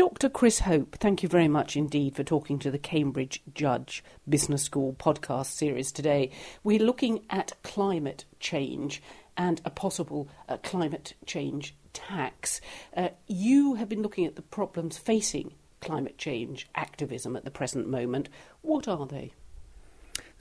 [0.00, 0.30] Dr.
[0.30, 4.94] Chris Hope, thank you very much indeed for talking to the Cambridge Judge Business School
[4.94, 6.30] podcast series today.
[6.64, 9.02] We're looking at climate change
[9.36, 12.62] and a possible uh, climate change tax.
[12.96, 15.52] Uh, you have been looking at the problems facing
[15.82, 18.30] climate change activism at the present moment.
[18.62, 19.34] What are they?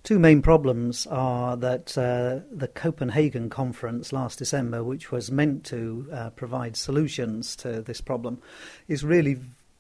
[0.04, 6.07] Two main problems are that uh, the Copenhagen conference last December, which was meant to
[6.11, 8.41] uh, provide solutions to this problem,
[8.88, 9.39] is really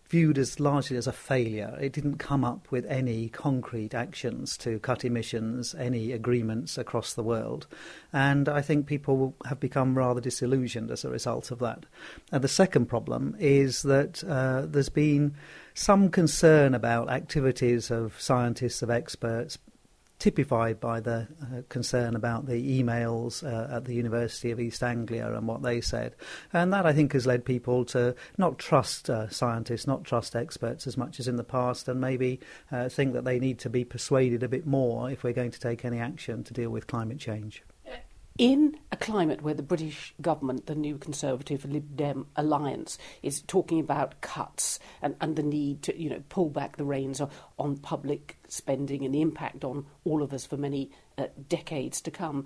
[0.09, 1.77] viewed as largely as a failure.
[1.79, 7.23] It didn't come up with any concrete actions to cut emissions, any agreements across the
[7.23, 7.67] world.
[8.11, 11.85] And I think people have become rather disillusioned as a result of that.
[12.31, 15.35] And the second problem is that uh, there's been
[15.75, 19.59] some concern about activities of scientists, of experts,
[20.19, 25.33] typified by the uh, concern about the emails uh, at the University of East Anglia
[25.33, 26.15] and what they said.
[26.51, 30.85] And that, I think, has led people to not trust uh, scientists, not trust experts
[30.85, 32.39] as much as in the past, and maybe
[32.71, 35.59] uh, think that they need to be persuaded a bit more if we're going to
[35.59, 37.63] take any action to deal with climate change
[38.39, 43.81] in a climate where the British government, the new Conservative Lib Dem alliance, is talking
[43.81, 47.29] about cuts and, and the need to you know pull back the reins on,
[47.59, 52.11] on public spending and the impact on all of us for many uh, decades to
[52.11, 52.45] come,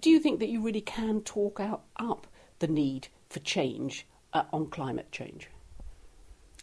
[0.00, 2.26] do you think that you really can talk out up
[2.58, 5.48] the need for change uh, on climate change?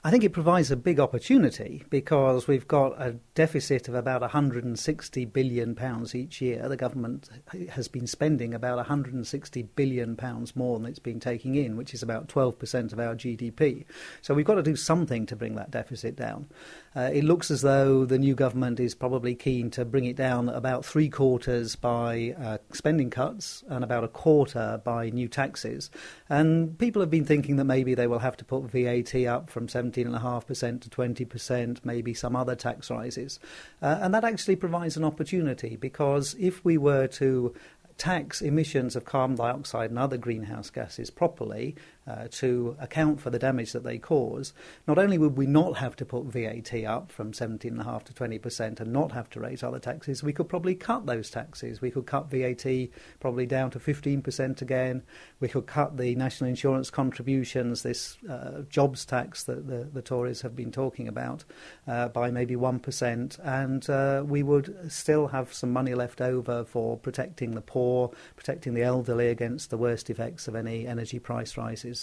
[0.02, 5.26] I think it provides a big opportunity because we've got a deficit of about 160
[5.26, 6.70] billion pounds each year.
[6.70, 7.30] The government
[7.72, 12.02] has been spending about 160 billion pounds more than it's been taking in, which is
[12.02, 13.84] about 12% of our GDP.
[14.22, 16.48] So we've got to do something to bring that deficit down.
[16.96, 20.48] Uh, it looks as though the new government is probably keen to bring it down
[20.48, 25.92] about three quarters by uh, spending cuts and about a quarter by new taxes.
[26.30, 29.68] And people have been thinking that maybe they will have to put VAT up from
[29.68, 33.40] 7 17.5% to 20%, maybe some other tax rises.
[33.82, 37.54] Uh, and that actually provides an opportunity because if we were to
[37.98, 41.76] tax emissions of carbon dioxide and other greenhouse gases properly,
[42.10, 44.54] uh, to account for the damage that they cause,
[44.88, 48.92] not only would we not have to put VAT up from 17.5 to 20% and
[48.92, 51.82] not have to raise other taxes, we could probably cut those taxes.
[51.82, 55.04] We could cut VAT probably down to 15% again.
[55.40, 60.42] We could cut the national insurance contributions, this uh, jobs tax that the, the, Tories
[60.42, 61.44] have been talking about,
[61.88, 63.40] uh, by maybe 1%.
[63.44, 68.74] And uh, we would still have some money left over for protecting the poor, protecting
[68.74, 71.99] the elderly against the worst effects of any energy price rises.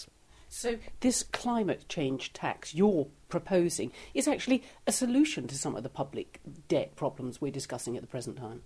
[0.49, 5.89] So, this climate change tax you're proposing is actually a solution to some of the
[5.89, 8.63] public debt problems we're discussing at the present time.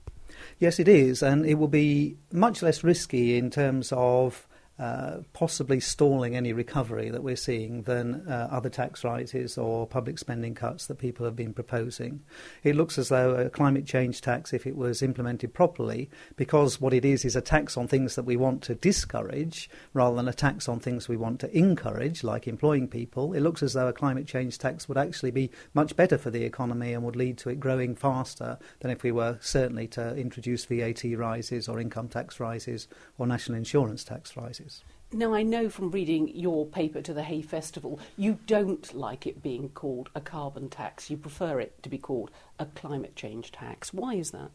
[0.58, 4.46] Yes, it is, and it will be much less risky in terms of
[4.80, 10.18] uh, possibly stalling any recovery that we're seeing than uh, other tax rises or public
[10.18, 12.22] spending cuts that people have been proposing.
[12.64, 16.94] It looks as though a climate change tax, if it was implemented properly, because what
[16.94, 20.32] it is is a tax on things that we want to discourage rather than a
[20.32, 23.92] tax on things we want to encourage, like employing people, it looks as though a
[23.92, 27.50] climate change tax would actually be much better for the economy and would lead to
[27.50, 32.40] it growing faster than if we were certainly to introduce VAT rises or income tax
[32.40, 34.69] rises or national insurance tax rises.
[35.12, 39.42] Now, I know from reading your paper to the Hay Festival, you don't like it
[39.42, 41.10] being called a carbon tax.
[41.10, 43.92] You prefer it to be called a climate change tax.
[43.92, 44.52] Why is that?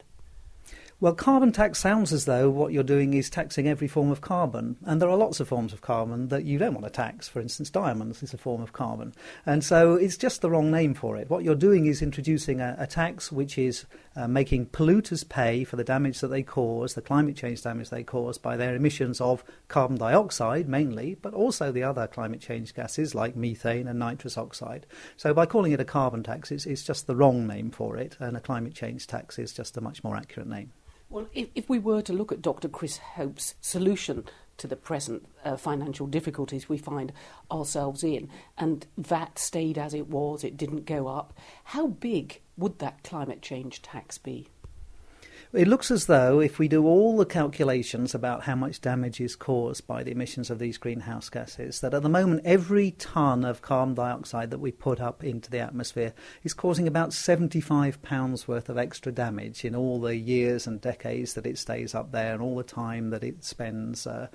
[1.02, 4.78] Well, carbon tax sounds as though what you're doing is taxing every form of carbon.
[4.86, 7.28] And there are lots of forms of carbon that you don't want to tax.
[7.28, 9.14] For instance, diamonds is a form of carbon.
[9.46, 11.30] And so it's just the wrong name for it.
[11.30, 15.76] What you're doing is introducing a, a tax which is uh, making polluters pay for
[15.76, 19.44] the damage that they cause, the climate change damage they cause by their emissions of
[19.68, 24.86] carbon dioxide mainly, but also the other climate change gases like methane and nitrous oxide.
[25.18, 28.16] So by calling it a carbon tax, it's, it's just the wrong name for it.
[28.20, 30.55] And a climate change tax is just a much more accurate name.
[31.10, 32.68] Well, if, if we were to look at Dr.
[32.68, 34.26] Chris Hope's solution
[34.58, 37.12] to the present uh, financial difficulties we find
[37.52, 41.34] ourselves in, and VAT stayed as it was, it didn't go up,
[41.66, 44.48] how big would that climate change tax be?
[45.56, 49.38] It looks as though if we do all the calculations about how much damage is
[49.38, 53.62] caused by the emissions of these greenhouse gases, that at the moment every tonne of
[53.62, 56.14] carbon dioxide that we put up into the atmosphere
[56.44, 61.36] is causing about 75 pounds worth of extra damage in all the years and decades
[61.36, 64.28] that it stays up there and all the time that it spends uh,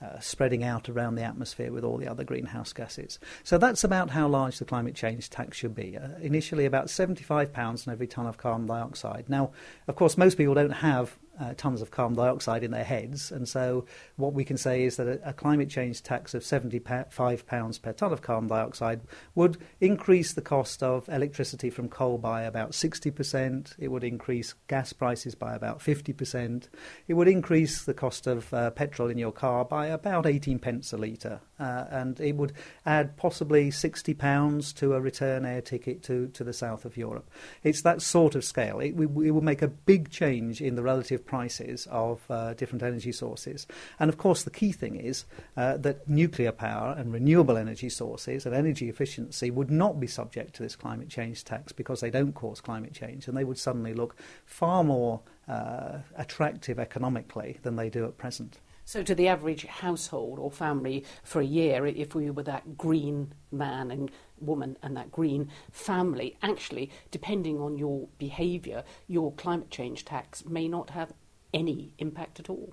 [0.00, 3.18] uh, spreading out around the atmosphere with all the other greenhouse gases.
[3.42, 5.98] So that's about how large the climate change tax should be.
[5.98, 9.24] Uh, initially, about £75 on every tonne of carbon dioxide.
[9.28, 9.50] Now,
[9.88, 13.30] of course, most people don't have uh, tons of carbon dioxide in their heads.
[13.30, 13.84] And so,
[14.16, 18.12] what we can say is that a, a climate change tax of £75 per tonne
[18.12, 19.00] of carbon dioxide
[19.34, 23.74] would increase the cost of electricity from coal by about 60%.
[23.78, 26.68] It would increase gas prices by about 50%.
[27.06, 30.92] It would increase the cost of uh, petrol in your car by about 18 pence
[30.92, 31.40] a litre.
[31.58, 32.52] Uh, and it would
[32.86, 37.28] add possibly £60 to a return air ticket to, to the south of Europe.
[37.62, 38.78] It's that sort of scale.
[38.80, 43.12] It, it will make a big change in the relative prices of uh, different energy
[43.12, 43.66] sources.
[44.00, 45.26] And of course, the key thing is
[45.56, 50.54] uh, that nuclear power and renewable energy sources and energy efficiency would not be subject
[50.56, 53.94] to this climate change tax because they don't cause climate change, and they would suddenly
[53.94, 54.16] look
[54.46, 58.58] far more uh, attractive economically than they do at present.
[58.88, 63.34] So, to the average household or family for a year, if we were that green
[63.52, 70.06] man and woman and that green family, actually, depending on your behaviour, your climate change
[70.06, 71.12] tax may not have
[71.52, 72.72] any impact at all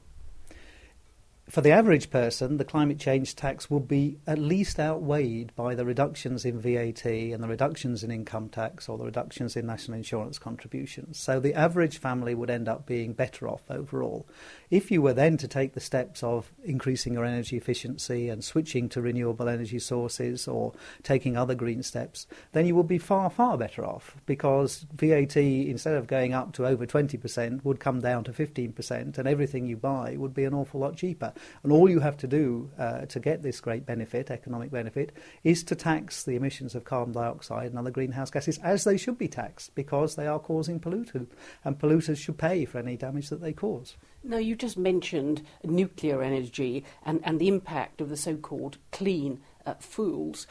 [1.48, 5.86] for the average person, the climate change tax will be at least outweighed by the
[5.86, 10.40] reductions in VAT and the reductions in income tax or the reductions in national insurance
[10.40, 11.20] contributions.
[11.20, 14.28] So the average family would end up being better off overall.
[14.72, 18.90] If you were then to take the steps of increasing your energy efficiency and switching
[18.90, 23.56] to renewable energy sources or taking other green steps, then you would be far, far
[23.56, 28.32] better off because VAT, instead of going up to over 20%, would come down to
[28.32, 31.32] 15% and everything you buy would be an awful lot cheaper.
[31.64, 35.12] And all you have to do uh, to get this great benefit, economic benefit,
[35.44, 39.18] is to tax the emissions of carbon dioxide and other greenhouse gases as they should
[39.18, 41.28] be taxed because they are causing pollution,
[41.64, 43.96] and polluters should pay for any damage that they cause.
[44.24, 49.40] Now, you just mentioned nuclear energy and, and the impact of the so called clean
[49.66, 50.48] uh, fuels.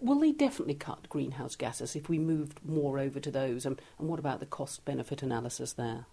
[0.00, 3.66] Will they definitely cut greenhouse gases if we moved more over to those?
[3.66, 6.06] And, and what about the cost benefit analysis there?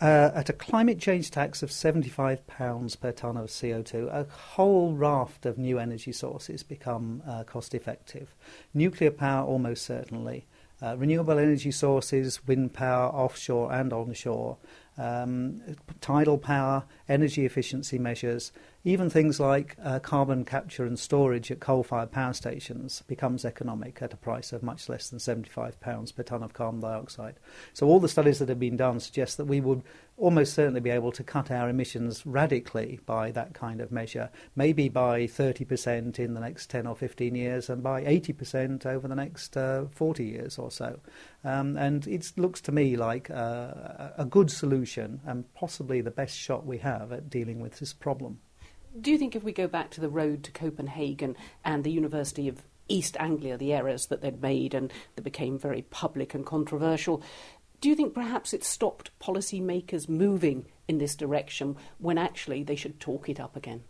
[0.00, 5.44] Uh, at a climate change tax of £75 per tonne of CO2, a whole raft
[5.44, 8.32] of new energy sources become uh, cost effective.
[8.72, 10.46] Nuclear power, almost certainly.
[10.80, 14.56] Uh, renewable energy sources, wind power, offshore and onshore,
[14.96, 15.60] um,
[16.00, 18.52] tidal power, energy efficiency measures,
[18.88, 24.14] even things like uh, carbon capture and storage at coal-fired power stations becomes economic at
[24.14, 27.34] a price of much less than £75 per tonne of carbon dioxide.
[27.74, 29.82] So all the studies that have been done suggest that we would
[30.16, 34.88] almost certainly be able to cut our emissions radically by that kind of measure, maybe
[34.88, 39.54] by 30% in the next 10 or 15 years and by 80% over the next
[39.54, 40.98] uh, 40 years or so.
[41.44, 46.38] Um, and it looks to me like uh, a good solution and possibly the best
[46.38, 48.40] shot we have at dealing with this problem.
[48.98, 52.48] Do you think if we go back to the road to Copenhagen and the University
[52.48, 57.22] of East Anglia, the errors that they'd made and that became very public and controversial,
[57.80, 62.98] do you think perhaps it stopped policymakers moving in this direction when actually they should
[62.98, 63.84] talk it up again?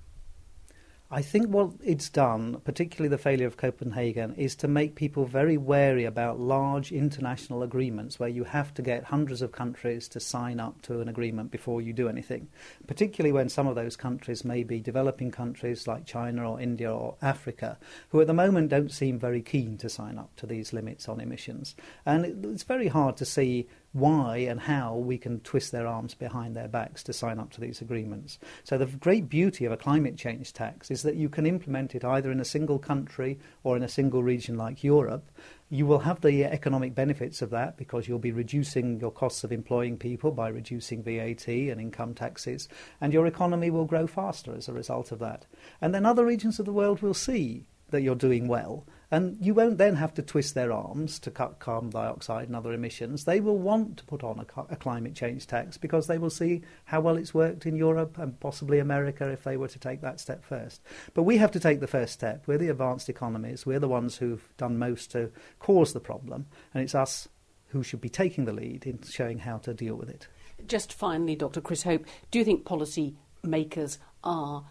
[1.10, 5.56] I think what it's done, particularly the failure of Copenhagen, is to make people very
[5.56, 10.60] wary about large international agreements where you have to get hundreds of countries to sign
[10.60, 12.48] up to an agreement before you do anything.
[12.86, 17.16] Particularly when some of those countries may be developing countries like China or India or
[17.22, 17.78] Africa,
[18.10, 21.22] who at the moment don't seem very keen to sign up to these limits on
[21.22, 21.74] emissions.
[22.04, 26.54] And it's very hard to see why and how we can twist their arms behind
[26.54, 28.38] their backs to sign up to these agreements.
[28.64, 32.04] So, the great beauty of a climate change tax is that you can implement it
[32.04, 35.30] either in a single country or in a single region like Europe.
[35.70, 39.52] You will have the economic benefits of that because you'll be reducing your costs of
[39.52, 42.68] employing people by reducing VAT and income taxes,
[43.00, 45.46] and your economy will grow faster as a result of that.
[45.80, 49.54] And then other regions of the world will see that you're doing well and you
[49.54, 53.24] won't then have to twist their arms to cut carbon dioxide and other emissions.
[53.24, 56.62] They will want to put on a, a, climate change tax because they will see
[56.84, 60.20] how well it's worked in Europe and possibly America if they were to take that
[60.20, 60.82] step first.
[61.14, 62.44] But we have to take the first step.
[62.46, 63.64] We're the advanced economies.
[63.64, 66.46] We're the ones who've done most to cause the problem.
[66.74, 67.28] And it's us
[67.68, 70.28] who should be taking the lead in showing how to deal with it.
[70.66, 71.62] Just finally, Dr.
[71.62, 74.66] Chris Hope, do you think policy makers are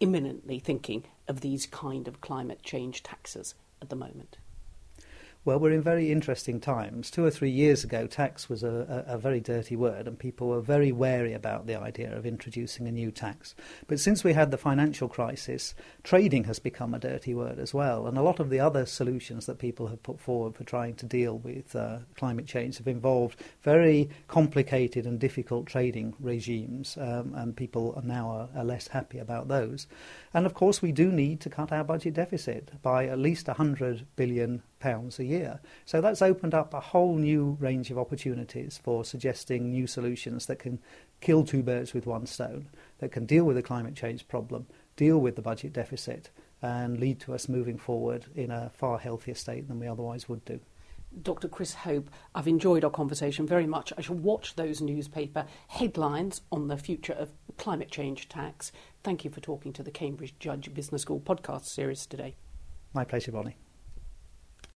[0.00, 4.38] imminently thinking of these kind of climate change taxes at the moment?
[5.46, 7.08] Well, we're in very interesting times.
[7.08, 10.48] Two or three years ago, tax was a, a, a, very dirty word, and people
[10.48, 13.54] were very wary about the idea of introducing a new tax.
[13.86, 18.08] But since we had the financial crisis, trading has become a dirty word as well.
[18.08, 21.06] And a lot of the other solutions that people have put forward for trying to
[21.06, 27.54] deal with uh, climate change have involved very complicated and difficult trading regimes, um, and
[27.54, 29.86] people are now are, are less happy about those.
[30.34, 34.08] And of course, we do need to cut our budget deficit by at least 100
[34.16, 35.60] billion pounds a year.
[35.84, 40.58] So that's opened up a whole new range of opportunities for suggesting new solutions that
[40.58, 40.78] can
[41.20, 42.68] kill two birds with one stone,
[42.98, 44.66] that can deal with the climate change problem,
[44.96, 46.30] deal with the budget deficit,
[46.62, 50.44] and lead to us moving forward in a far healthier state than we otherwise would
[50.44, 50.60] do.
[51.22, 51.48] Dr.
[51.48, 53.92] Chris Hope, I've enjoyed our conversation very much.
[53.96, 58.70] I shall watch those newspaper headlines on the future of climate change tax.
[59.02, 62.36] Thank you for talking to the Cambridge Judge Business School podcast series today.
[62.92, 63.56] My pleasure, Bonnie.